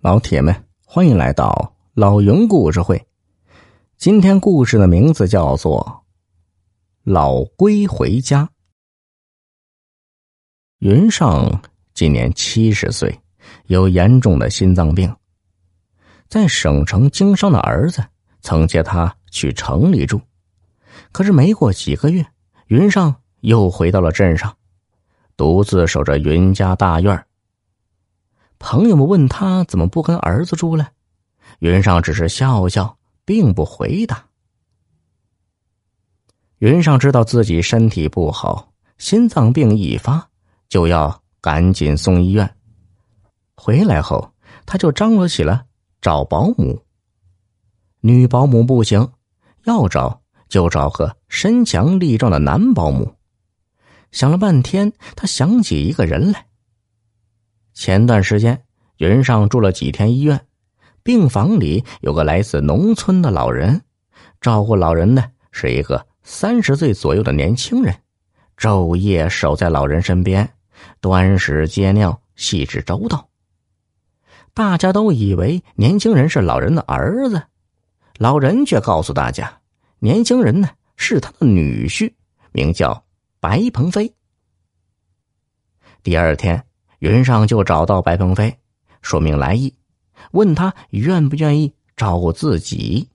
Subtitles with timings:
[0.00, 0.54] 老铁们，
[0.86, 3.04] 欢迎来到老云故事会。
[3.96, 6.04] 今天故事的名字叫做
[7.10, 8.44] 《老龟回家》。
[10.78, 11.62] 云上
[11.94, 13.20] 今年七十岁，
[13.66, 15.12] 有严重的心脏病。
[16.28, 18.04] 在省城经商的儿子
[18.40, 20.20] 曾接他去城里住，
[21.10, 22.24] 可是没过几个月，
[22.68, 24.56] 云上又回到了镇上，
[25.36, 27.26] 独自守着云家大院
[28.58, 30.90] 朋友们问他怎么不跟儿子住了，
[31.60, 34.24] 云上只是笑笑，并不回答。
[36.58, 40.28] 云上知道自己身体不好，心脏病一发
[40.68, 42.52] 就要赶紧送医院。
[43.54, 44.32] 回来后，
[44.66, 45.64] 他就张罗起了
[46.00, 46.82] 找保姆。
[48.00, 49.08] 女保姆不行，
[49.64, 53.14] 要找就找个身强力壮的男保姆。
[54.10, 56.47] 想了半天，他想起一个人来。
[57.78, 58.60] 前段时间，
[58.96, 60.46] 云上住了几天医院，
[61.04, 63.80] 病房里有个来自农村的老人，
[64.40, 67.94] 照顾老人的是一个三十岁左右的年轻人，
[68.56, 70.52] 昼夜守在老人身边，
[71.00, 73.28] 端屎接尿，细致周到。
[74.52, 77.40] 大家都以为年轻人是老人的儿子，
[78.18, 79.60] 老人却告诉大家，
[80.00, 82.12] 年轻人呢是他的女婿，
[82.50, 83.04] 名叫
[83.38, 84.12] 白鹏飞。
[86.02, 86.67] 第二天。
[86.98, 88.58] 云上就找到白鹏飞，
[89.02, 89.74] 说明来意，
[90.32, 93.08] 问他愿不愿意照顾自己。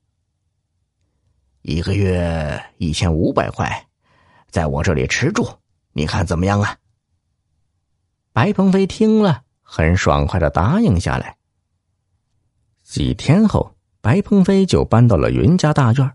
[1.61, 3.87] 一个月一千五百块，
[4.49, 5.47] 在我这里吃住，
[5.91, 6.77] 你看怎么样啊？
[8.31, 11.35] 白鹏飞听了，很爽快的答应下来。
[12.83, 16.11] 几天后，白鹏飞就搬到了云家大院。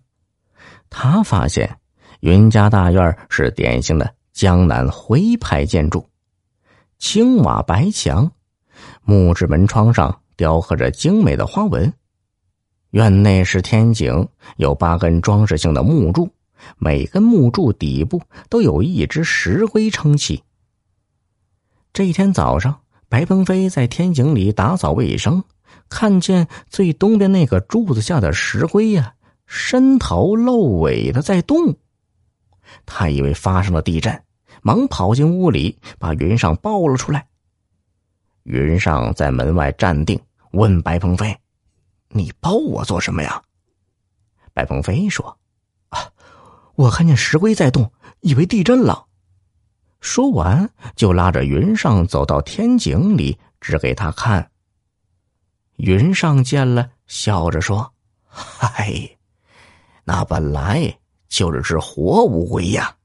[0.88, 1.78] 他发现，
[2.20, 6.07] 云家大院是典型的江南徽派建筑。
[6.98, 8.30] 青瓦白墙，
[9.04, 11.92] 木质门窗上雕刻着精美的花纹。
[12.90, 16.28] 院内是天井，有八根装饰性的木柱，
[16.76, 20.42] 每根木柱底部都有一只石龟撑起。
[21.92, 25.44] 这一天早上，白鹏飞在天井里打扫卫生，
[25.88, 29.14] 看见最东边那个柱子下的石龟呀，
[29.46, 31.76] 伸头露尾的在动，
[32.84, 34.20] 他以为发生了地震。
[34.62, 37.26] 忙跑进屋里，把云上抱了出来。
[38.44, 40.18] 云上在门外站定，
[40.52, 41.38] 问白鹏飞
[42.08, 43.42] ：“你抱我做什么呀？”
[44.54, 45.38] 白鹏飞说
[45.90, 46.10] ：“啊，
[46.74, 49.06] 我看见石龟在动，以为地震了。”
[50.00, 54.50] 说完，就拉着云上走到天井里，指给他看。
[55.76, 57.92] 云上见了，笑着说
[58.24, 59.16] ：“嗨，
[60.04, 60.98] 那本来
[61.28, 62.96] 就是只活乌龟呀。”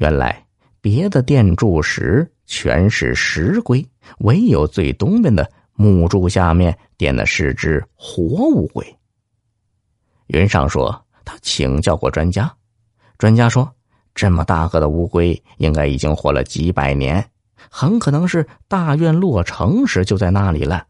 [0.00, 0.46] 原来
[0.80, 3.86] 别的殿柱石全是石龟，
[4.20, 8.82] 唯有最东边的木柱下面点的是只活乌龟。
[10.28, 12.50] 云上说他请教过专家，
[13.18, 13.70] 专家说
[14.14, 17.22] 这么大个的乌龟应该已经活了几百年，
[17.70, 20.86] 很可能是大院落成时就在那里了。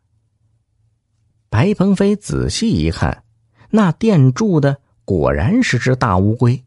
[1.48, 3.24] 白鹏飞仔细一看，
[3.70, 6.64] 那殿柱的果然是只大乌龟。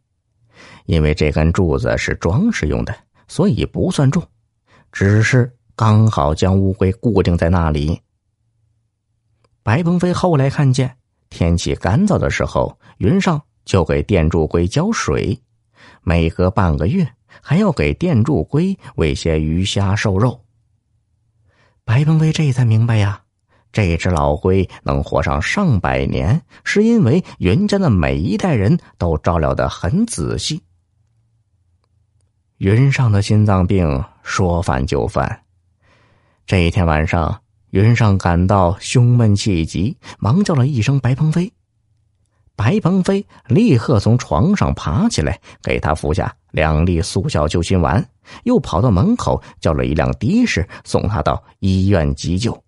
[0.86, 2.96] 因为这根柱子是装饰用的，
[3.28, 4.24] 所以不算重，
[4.92, 8.02] 只是刚好将乌龟固定在那里。
[9.64, 10.98] 白鹏飞后来看见，
[11.30, 15.42] 天气干燥的时候，云上就给电柱龟浇水，
[16.02, 17.08] 每隔半个月
[17.42, 20.42] 还要给电柱龟喂些鱼虾瘦肉。
[21.86, 23.22] 白鹏飞这才明白呀，
[23.72, 30.62] 这只老龟能活上上百年，是因为云家的每一代人都照料的很仔细。
[32.64, 35.42] 云上的心脏病说犯就犯。
[36.46, 37.42] 这一天晚上，
[37.72, 41.52] 云上感到胸闷气急，忙叫了一声“白鹏飞”。
[42.56, 48.08] 白鹏飞立刻从床上爬起来，给他服下两粒速效救心丸，
[48.46, 52.64] 又跑到门口叫了一辆的士送他到医院急救。